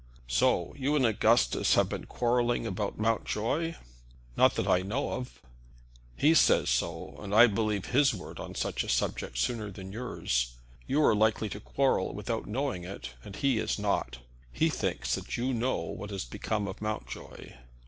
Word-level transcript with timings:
So 0.27 0.73
you 0.75 0.95
and 0.95 1.05
Augustus 1.05 1.75
have 1.75 1.87
been 1.89 2.05
quarrelling 2.07 2.65
about 2.65 2.97
Mountjoy?" 2.97 3.75
"Not 4.35 4.55
that 4.55 4.65
I 4.67 4.81
know 4.81 5.11
of." 5.11 5.39
"He 6.15 6.33
says 6.33 6.71
so; 6.71 7.17
and 7.19 7.35
I 7.35 7.45
believe 7.45 7.85
his 7.85 8.11
word 8.11 8.39
on 8.39 8.55
such 8.55 8.83
a 8.83 8.89
subject 8.89 9.37
sooner 9.37 9.69
than 9.69 9.91
yours. 9.91 10.55
You 10.87 11.03
are 11.05 11.13
likely 11.13 11.49
to 11.49 11.59
quarrel 11.59 12.15
without 12.15 12.47
knowing 12.47 12.83
it, 12.83 13.11
and 13.23 13.35
he 13.35 13.59
is 13.59 13.77
not. 13.77 14.17
He 14.51 14.69
thinks 14.69 15.13
that 15.13 15.37
you 15.37 15.53
know 15.53 15.77
what 15.81 16.09
has 16.09 16.25
become 16.25 16.67
of 16.67 16.81
Mountjoy." 16.81 17.51